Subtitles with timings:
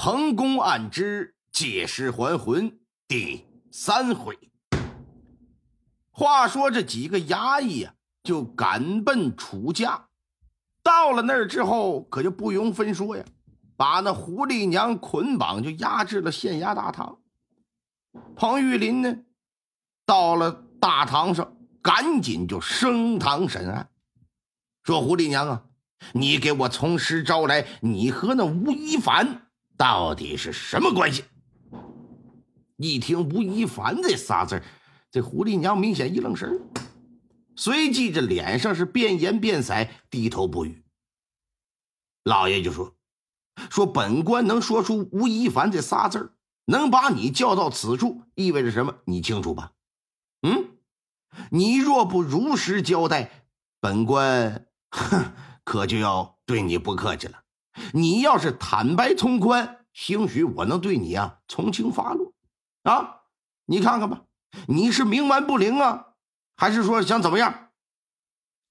[0.00, 4.38] 彭公案之借尸还魂第三回。
[6.12, 10.06] 话说这几个衙役呀，就赶奔楚家。
[10.84, 13.24] 到了那儿之后，可就不用分说呀，
[13.76, 17.18] 把那胡丽娘捆绑，就押至了县衙大堂。
[18.36, 19.16] 彭玉林呢，
[20.06, 23.90] 到了大堂上，赶紧就升堂审案，
[24.84, 25.64] 说：“胡丽娘啊，
[26.12, 29.42] 你给我从实招来，你和那吴一凡。”
[29.78, 31.24] 到底是什么关系？
[32.76, 34.62] 一听吴亦凡这仨字
[35.10, 36.60] 这狐狸娘明显一愣神
[37.56, 39.74] 随即这脸上是变颜变色，
[40.10, 40.84] 低头不语。
[42.22, 42.94] 老爷就说
[43.70, 46.34] ：“说本官能说出吴亦凡这仨字
[46.66, 48.94] 能把你叫到此处，意味着什么？
[49.06, 49.72] 你清楚吧？
[50.42, 50.76] 嗯，
[51.50, 53.46] 你若不如实交代，
[53.80, 55.32] 本官哼，
[55.64, 57.42] 可就要对你不客气了。”
[57.92, 62.32] 你要是坦白从宽，兴许我能对你啊从轻发落，
[62.82, 63.20] 啊，
[63.66, 64.22] 你看看吧，
[64.66, 66.06] 你是冥顽不灵啊，
[66.56, 67.70] 还是说想怎么样？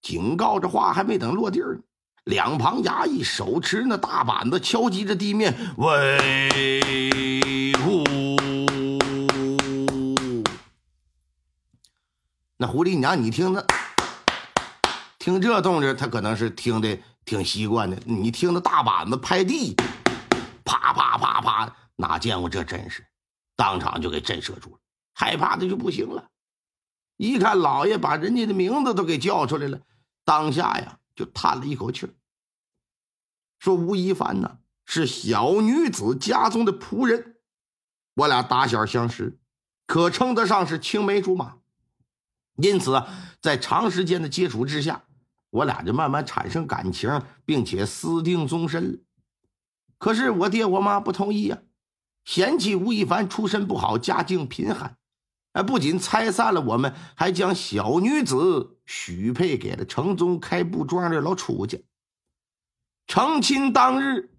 [0.01, 1.81] 警告这话还没等落地儿呢，
[2.25, 6.19] 两旁衙役手持那大板子敲击着地面，维
[7.83, 8.03] 护。
[12.57, 13.63] 那狐狸娘，你听那，
[15.19, 16.99] 听这动静，他可能是听的。
[17.27, 19.75] 挺习惯的，你听那大板子拍地，
[20.63, 23.05] 啪啪啪啪，哪见过这阵势？
[23.57, 24.79] 当场就给震慑住了，
[25.13, 26.29] 害怕的就不行了。
[27.17, 29.81] 一看老爷把人家的名字都给叫出来了，
[30.23, 32.09] 当下呀就叹了一口气
[33.59, 37.35] 说：“吴亦凡呢是小女子家中的仆人，
[38.13, 39.37] 我俩打小相识，
[39.85, 41.57] 可称得上是青梅竹马。
[42.55, 43.05] 因此啊，
[43.41, 45.03] 在长时间的接触之下。”
[45.49, 49.03] 我俩就慢慢产生感情，并且私定终身。
[49.97, 51.59] 可是我爹我妈不同意呀，
[52.25, 54.97] 嫌弃吴亦凡出身不好，家境贫寒，
[55.53, 61.79] 哎，不仅拆散了我们，还将小女子许配给了城中开布庄的老楚家。
[63.07, 64.31] 成亲当日，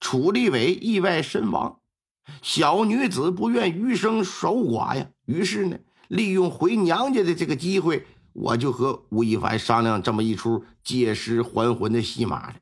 [0.00, 1.80] 楚立伟意外身亡，
[2.42, 5.78] 小女子不愿余生守寡呀，于是呢，
[6.08, 8.06] 利用回娘家的这个机会。
[8.40, 12.56] 我就和吴亦凡商量这么一出借尸还魂的戏码了，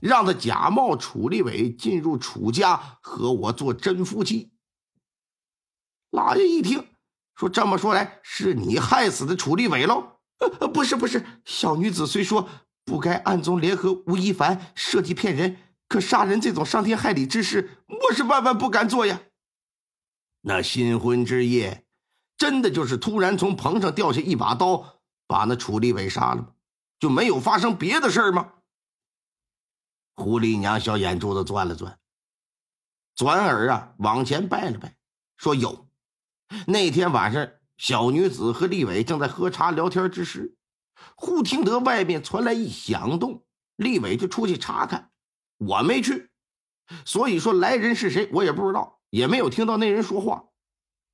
[0.00, 4.52] 让他假冒楚立伟进入楚家和我做真夫妻。
[6.12, 6.86] 老爷一听
[7.34, 10.20] 说这么说来，是你害死的楚立伟喽？
[10.60, 12.48] 呃，不是不是，小女子虽说
[12.84, 15.56] 不该暗中联合吴亦凡设计骗人，
[15.88, 19.20] 可杀人这种伤天害理之事，我是万万不敢做呀。
[20.42, 21.84] 那新婚之夜，
[22.38, 24.99] 真的就是突然从棚上掉下一把刀。
[25.30, 26.54] 把那楚立伟杀了？
[26.98, 28.52] 就没有发生别的事吗？
[30.16, 32.00] 狐狸娘小眼珠子转了转，
[33.14, 34.96] 转而啊往前拜了拜，
[35.36, 35.86] 说：“有。
[36.66, 40.56] 那天晚上，小女子和立伟正在喝茶聊天之时，
[41.14, 43.44] 忽听得外面传来一响动，
[43.76, 45.12] 立伟就出去查看。
[45.58, 46.28] 我没去，
[47.04, 50.46] 所以说来人是谁我也不知道，也没有听到那人说话，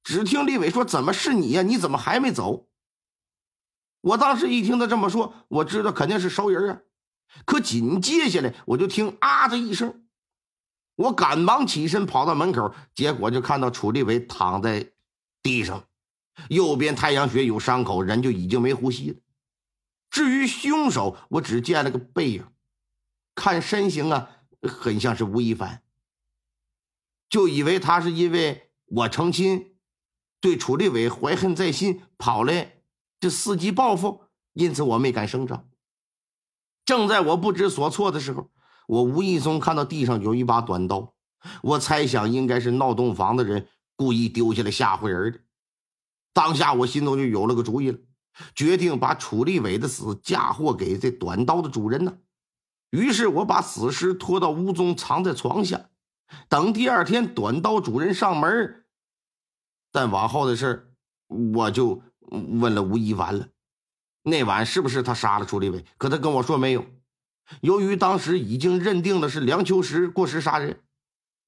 [0.02, 1.60] 只听立伟说：‘怎么是你呀？
[1.60, 2.66] 你怎么还没走？’”
[4.06, 6.80] 我当时一听他这么说，我知道肯定是熟人啊。
[7.44, 10.06] 可紧接下来，我就听啊的一声，
[10.94, 14.92] 我赶忙起身跑到门口，结果就看到楚立伟躺在
[15.42, 15.88] 地上，
[16.50, 19.16] 右边太阳穴有伤口，人就已经没呼吸了。
[20.08, 22.46] 至于凶手，我只见了个背影，
[23.34, 24.30] 看身形啊，
[24.62, 25.82] 很像是吴亦凡，
[27.28, 29.74] 就以为他是因为我成亲，
[30.40, 32.75] 对楚立伟怀恨在心，跑来。
[33.18, 35.68] 就伺机报复，因此我没敢声张。
[36.84, 38.50] 正在我不知所措的时候，
[38.86, 41.14] 我无意中看到地上有一把短刀，
[41.62, 43.66] 我猜想应该是闹洞房的人
[43.96, 45.40] 故意丢下来吓唬人的。
[46.32, 47.98] 当下我心中就有了个主意了，
[48.54, 52.18] 决定把楚立伟的死嫁祸给这短刀的主人呢。
[52.90, 55.88] 于是我把死尸拖到屋中，藏在床下，
[56.48, 58.84] 等第二天短刀主人上门。
[59.90, 60.92] 但往后的事
[61.28, 62.02] 我就。
[62.30, 63.48] 问了吴亦凡了，
[64.22, 65.84] 那晚是不是他杀了楚立伟？
[65.98, 66.84] 可他跟我说没有。
[67.60, 70.80] 由于当时已经认定了是梁秋实过失杀人，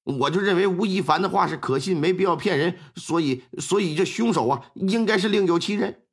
[0.03, 6.03] 我就认为吴亦凡的话是可信，没必要骗人，所以，所以这凶手啊，应该是另有其人。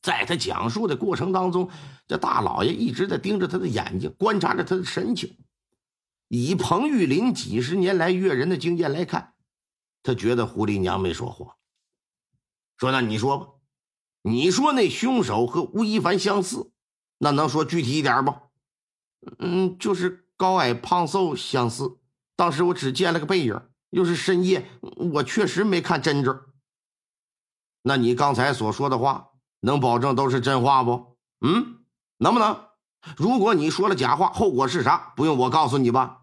[0.00, 1.68] 在他讲述的过程当中，
[2.06, 5.36] 这大老爷一直在盯着他的眼睛，观察着他的神情。
[6.28, 9.34] 以彭玉林几十年来阅人的经验来看，
[10.02, 11.57] 他觉得狐狸娘没说谎。
[12.78, 13.48] 说那你说吧，
[14.22, 16.70] 你说那凶手和吴亦凡相似，
[17.18, 18.34] 那能说具体一点不？
[19.38, 21.98] 嗯，就是高矮胖瘦相似。
[22.36, 23.60] 当时我只见了个背影，
[23.90, 26.46] 又是深夜，我确实没看真着。
[27.82, 31.16] 那你刚才所说的话，能保证都是真话不？
[31.40, 31.80] 嗯，
[32.18, 32.64] 能不能？
[33.16, 35.12] 如果你说了假话，后果是啥？
[35.16, 36.22] 不用我告诉你吧？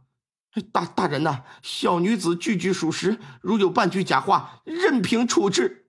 [0.71, 5.84] 大大人呐，小女子句句属实，如有半句假话，任凭处置。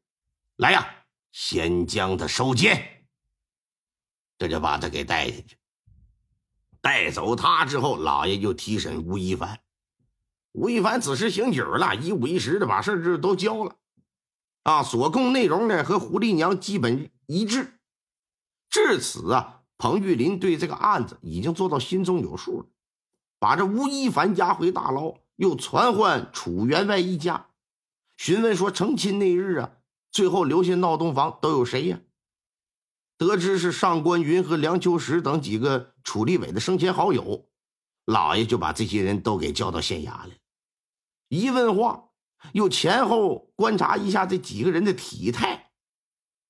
[0.56, 3.06] 来呀，先将他收监。
[4.38, 5.58] 这就把他给带下去。
[6.80, 9.60] 带走他之后，老爷就提审吴亦凡。
[10.52, 13.76] 吴亦凡此时醒酒了，一五一十的把事儿都交了，
[14.62, 17.78] 啊，所供内容呢和胡丽娘基本一致。
[18.70, 22.66] 至此啊，彭玉林对这个案子已经做到心中有数了，
[23.38, 27.48] 把这吴亦凡押回大牢，又传唤楚员外一家，
[28.16, 29.72] 询问说成亲那日啊，
[30.16, 32.00] 最后留下闹洞房都有谁呀？
[33.18, 37.50] 得知是上官云和梁秋实等几个楚立伟的生前好友，
[38.06, 40.30] 老爷就把这些人都给叫到县衙来。
[41.28, 42.08] 一问话，
[42.54, 45.70] 又前后观察一下这几个人的体态，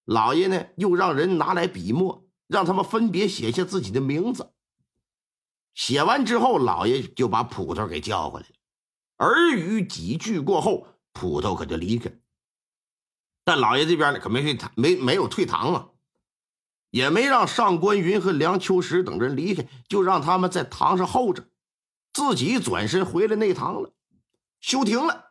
[0.04, 4.52] 老爷呢又让人拿来笔墨，让他们分别写下自己的名字。
[5.74, 8.54] 写完之后，老爷就把捕头给叫回来了。
[9.26, 12.12] 耳语几句过后，捕头可就离开。
[13.46, 15.87] 但老爷这边呢，可没退堂，没没有退堂啊，
[16.90, 21.44] 也没让上官云和梁秋实等人离开，就让他们在堂上候着，
[22.12, 23.93] 自己转身回了内堂了。
[24.60, 25.31] 休庭了，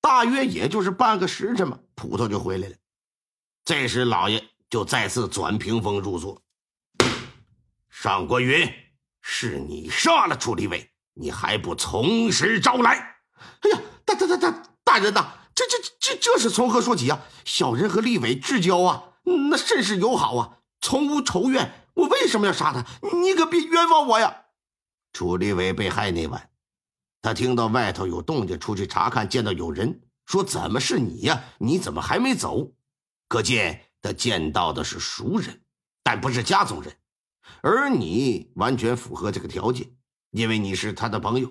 [0.00, 2.76] 大约也就是半个时辰吧，捕头就回来了。
[3.62, 6.40] 这时，老爷就再次转屏风入座。
[7.90, 8.72] 上官云，
[9.20, 13.18] 是你杀了楚立伟，你还不从实招来？
[13.60, 17.24] 哎呀，大大大大大人呐，这这这这是从何说起啊？
[17.44, 19.14] 小人和立伟至交啊，
[19.50, 21.88] 那甚是友好啊，从无仇怨。
[21.94, 22.84] 我为什么要杀他？
[23.16, 24.42] 你可别冤枉我呀！
[25.14, 26.50] 楚立伟被害那晚。
[27.22, 31.42] 他听到外头有动静，出去查看，见到有人说：“怎么是你呀？
[31.58, 32.72] 你怎么还没走？”
[33.28, 35.62] 可见他见到的是熟人，
[36.02, 36.94] 但不是家中人，
[37.62, 39.90] 而你完全符合这个条件，
[40.32, 41.50] 因为你是他的朋友，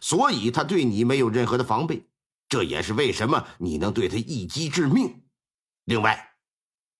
[0.00, 2.08] 所以他对你没有任何的防备。
[2.52, 5.22] 这也是为什么你能对他一击致命。
[5.86, 6.34] 另外，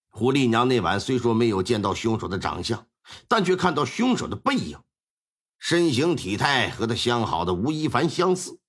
[0.08, 2.86] 胡丽娘那晚虽说没有见到凶手的长相，
[3.28, 4.78] 但却看到凶手的背影。
[5.58, 8.60] 身形体态和他相好的吴亦凡相似，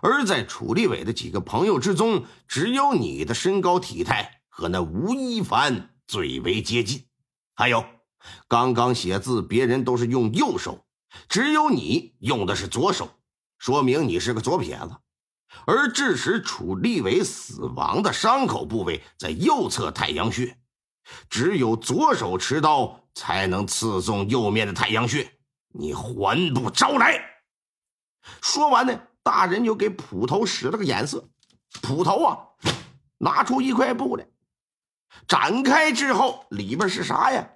[0.00, 7.04] 而在楚立伟的几个朋友之中，只有你的身高体态和那吴亦凡最为接近。
[7.52, 7.84] 还有，
[8.46, 10.86] 刚刚写字，别人都是用右手，
[11.28, 13.10] 只有你用的是左手，
[13.58, 14.96] 说明你是个左撇子。
[15.66, 20.56] 而致使楚立伟死亡的伤口部位在右侧太阳穴，
[21.28, 25.32] 只有左手持刀才能刺中右面的太阳穴。
[25.68, 27.20] 你还不招来？
[28.40, 31.28] 说完呢，大人就给捕头使了个眼色。
[31.80, 32.38] 捕头啊，
[33.18, 34.26] 拿出一块布来，
[35.26, 37.48] 展开之后，里边是啥呀？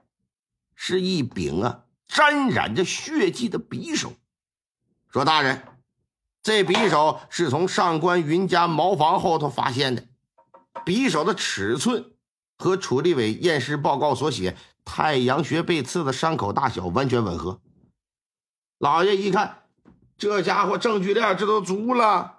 [0.74, 4.12] 是一柄啊，沾染着血迹的匕首。
[5.12, 5.62] 说大人，
[6.46, 10.06] 这匕首是从上官云家茅房后头发现的，
[10.84, 12.12] 匕首的尺寸
[12.56, 17.60] 和楚立伟验尸报告所写太阳穴被刺的伤口大小完全吻合。
[18.78, 19.64] 老爷一看，
[20.16, 22.36] 这家伙证据链这都足了，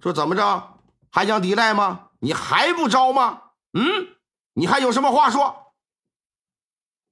[0.00, 0.78] 说怎么着，
[1.10, 2.08] 还想抵赖吗？
[2.20, 3.42] 你还不招吗？
[3.74, 4.16] 嗯，
[4.54, 5.74] 你还有什么话说？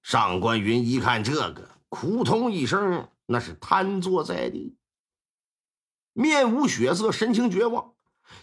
[0.02, 4.78] 上官云一看这个，扑通一声，那是瘫坐在地，
[6.20, 7.94] 面无血色，神情绝望，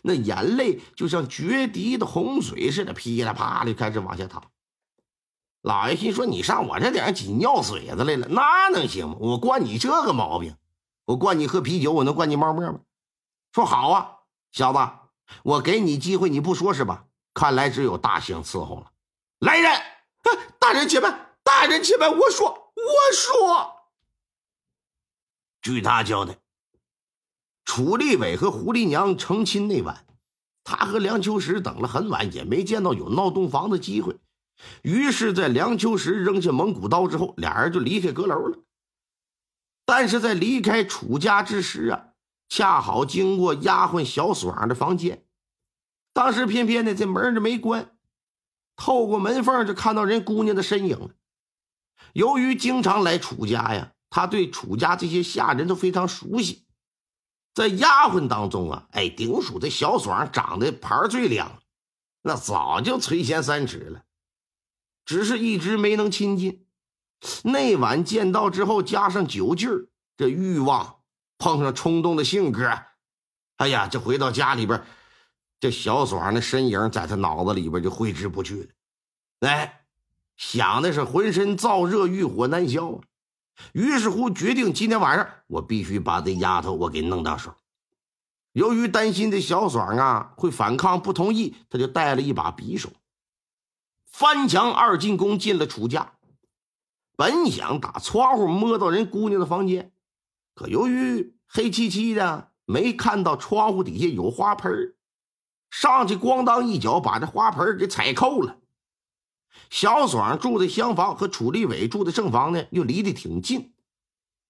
[0.01, 4.43] 那眼泪就像决堤的洪水似的，噼里啪啦开始往下淌。
[5.61, 9.17] 老爷心说：“你上我这点挤尿水子来了，那能行吗？
[9.19, 10.55] 我惯你这个毛病，
[11.05, 12.79] 我惯你喝啤酒，我能惯你冒沫吗？”
[13.53, 14.19] 说好啊，
[14.51, 14.79] 小子，
[15.43, 17.05] 我给你机会，你不说是吧？
[17.33, 18.91] 看来只有大刑伺候了。
[19.39, 19.81] 来人，
[20.57, 23.73] 大人且慢，大人且慢，我说，我说。
[25.61, 26.37] 据他交代，
[27.67, 30.05] 楚立伟和胡丽娘成亲那晚，
[30.63, 34.17] 他和梁秋实等了很晚，也没见到有闹洞房的机会。
[34.83, 38.59] 于是，在梁秋实扔下蒙古刀之后，俩人就离开阁楼了。
[39.85, 42.13] 但是在离开楚家之时啊，
[42.47, 45.25] 恰好经过丫鬟小爽的房间，
[46.13, 47.97] 当时偏偏呢这门就没关，
[48.77, 51.09] 透过门缝就看到人姑娘的身影了。
[52.13, 56.63] 由于经常来楚家呀，他对楚家这些下人都非常熟悉。
[57.57, 61.59] 在丫鬟当中啊，哎，顶属这小爽长得牌最亮，
[62.21, 64.03] 那早就垂涎三尺了，
[65.07, 66.67] 只是一直没能亲近。
[67.43, 70.97] 那晚见到之后，加上酒劲儿，这欲望
[71.39, 72.71] 碰上冲动的性格，
[73.55, 74.85] 哎呀，这回到家里边，
[75.59, 79.49] 这小爽的身影在他脑子里边就挥之不去了。
[79.49, 79.81] 哎，
[80.35, 83.01] 想的是浑身燥热，欲火难消啊。
[83.73, 87.53] 于是乎，决定今天晚上我必须把这丫头我给弄到手。
[88.53, 92.89] 由于担心这小爽啊会反抗不同意，他就带了一把匕首，
[94.07, 96.13] 翻墙二进宫进了楚家。
[97.15, 99.91] 本想打窗户摸到人姑娘的房间，
[100.53, 104.95] 可由于黑漆漆的，没看到窗户底下有花盆
[105.69, 108.57] 上去咣当一脚把这花盆给踩扣了。
[109.69, 113.73] 小爽住的厢房和楚立伟住的正房呢，又离得挺近，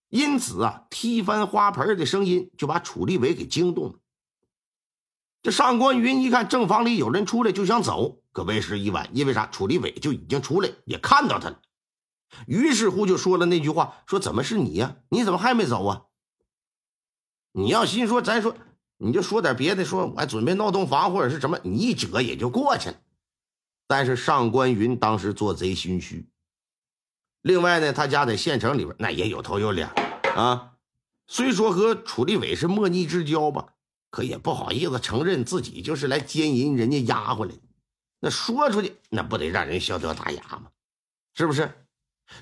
[0.10, 3.96] 因此啊，踢翻花盆的声音就把楚立伟给惊动了。
[5.44, 9.46] 这上官云一看正房里有人出来，就想走，可为时已晚，因为啥？
[9.48, 11.62] 楚立伟就已经出来，也看到他了。
[12.46, 14.98] 于是乎就说了那句话：“说怎么是你呀？
[15.10, 16.02] 你怎么还没走啊？
[17.54, 18.56] 你要心说，咱说
[18.98, 22.98] 你就说点别的，说我还准备闹洞房或者是什么，你一折也就过去了。
[23.88, 26.30] 但是上官云当时做贼心虚。
[27.42, 29.90] 另外呢，他家在县城里边，那也有头有脸
[30.36, 30.74] 啊。
[31.28, 33.74] 虽说和楚立伟是莫逆之交吧，
[34.10, 37.62] 可也不好意思承认自己就是来奸淫人家丫鬟来的。
[38.20, 40.72] 那说出去，那不得让人笑掉大牙吗？
[41.36, 41.86] 是不是？”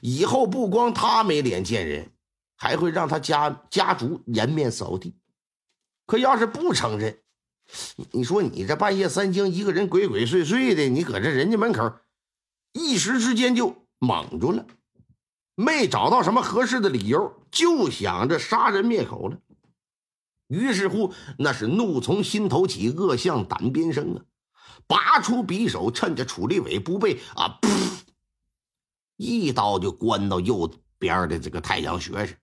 [0.02, 2.12] 以后不光他没脸见人，
[2.56, 5.16] 还会让他家家族颜面扫地。
[6.08, 7.20] 可要是不承认，
[8.12, 11.94] 你说你这半夜三更一个人鬼鬼祟祟的，你搁这人家门口，
[12.74, 14.66] 一时之间就懵住了，
[15.56, 19.40] 没找到什么合适的理由，就想着杀人灭口了。
[20.48, 24.22] 于是乎，那是怒从心头起，恶向胆边生啊！
[24.86, 27.70] 拔出匕首，趁着楚立伟不备啊，噗！
[29.18, 32.38] 一刀就关到右边的这个太阳穴上，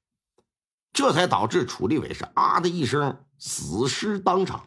[0.92, 4.64] 这才导致楚立伟是啊的一声死尸当场。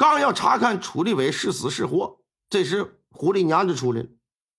[0.00, 4.08] 刚要查看楚立伟是死是活，这时狐狸娘就出来了，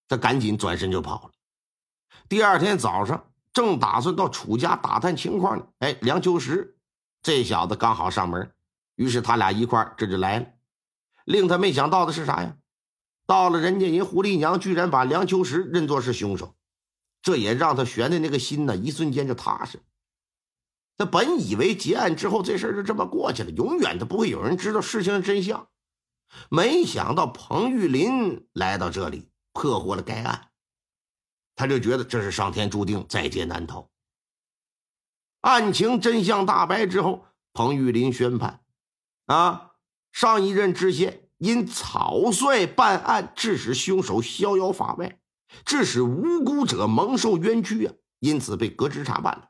[0.07, 1.31] 他赶紧转身就跑了。
[2.29, 6.77] 第二天早上，正打算到楚家打探情况呢，哎，梁秋实
[7.23, 8.51] 这小子刚好上门，
[8.93, 10.45] 于是他俩一块这就来了。
[11.25, 12.55] 令他没想到的是啥呀？
[13.25, 16.53] 到了，人家人狐狸娘居然把梁秋实认作是凶手，
[17.23, 19.79] 这也让他悬的那个心呢，一瞬间就踏实。
[21.01, 25.67] 他本以为结案之后这事就这么过去了，永远都不会有人知道事情的真相。
[26.47, 30.49] 没想到彭玉林来到这里，破获了该案，
[31.55, 33.89] 他就觉得这是上天注定，在劫难逃。
[35.39, 38.61] 案情真相大白之后，彭玉林宣判：
[39.25, 39.71] 啊，
[40.11, 41.27] 上一任知县。
[41.39, 45.19] 因草率办案，致使凶手逍遥法外，
[45.65, 47.95] 致使无辜者蒙受冤屈啊！
[48.19, 49.49] 因此被革职查办了。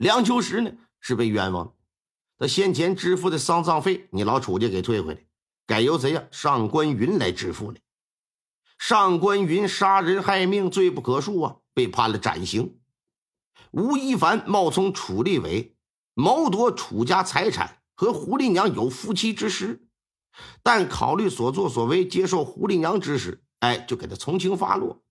[0.00, 1.74] 梁秋实呢是被冤枉，
[2.38, 5.20] 他先前支付的丧葬费，你老楚家给退回来，
[5.66, 6.24] 改由谁呀？
[6.30, 7.76] 上官云来支付了。
[8.78, 12.78] 上官云杀人害命，罪不可恕啊，被判了斩刑。
[13.72, 15.76] 吴亦凡冒充楚立伟，
[16.14, 19.86] 谋夺楚家财产，和胡丽娘有夫妻之实。
[20.62, 25.02] 但考虑所作所为，接受胡丽娘指使，哎，就给他从轻发落，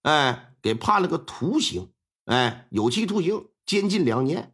[0.00, 1.92] 哎，给判了个徒刑，
[2.24, 4.52] 哎，有期徒刑，监禁两年。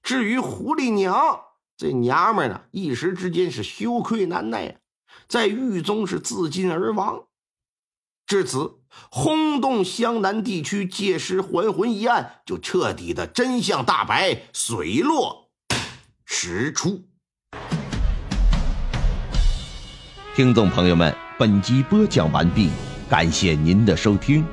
[0.00, 1.40] 至于狐狸娘
[1.76, 4.78] 这娘们呢，一时之间是羞愧难耐，
[5.26, 7.24] 在狱中是自尽而亡。
[8.28, 8.78] 至此，
[9.10, 15.50] 轰动湘南地区借尸还魂一案就彻底的真相大白，水落
[16.24, 17.08] 石出。
[20.36, 22.70] 听众朋友们，本集播讲完毕，
[23.10, 24.46] 感谢您的收听。